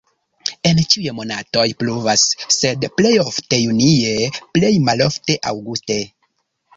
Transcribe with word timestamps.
En 0.67 0.79
ĉiuj 0.93 1.11
monatoj 1.17 1.65
pluvas, 1.83 2.23
sed 2.55 2.87
plej 3.01 3.11
ofte 3.25 3.59
junie, 3.65 4.31
plej 4.57 4.73
malofte 4.89 5.37
aŭguste. 5.53 5.99